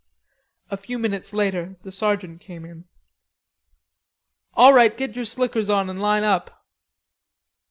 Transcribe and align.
A 0.71 0.77
few 0.77 0.97
minutes 0.97 1.31
later 1.31 1.75
the 1.83 1.91
sergeant 1.91 2.41
came 2.41 2.65
in. 2.65 2.85
"All 4.55 4.73
right, 4.73 4.97
get 4.97 5.15
your 5.15 5.25
slickers 5.25 5.69
on 5.69 5.91
and 5.91 6.01
line 6.01 6.23
up." 6.23 6.65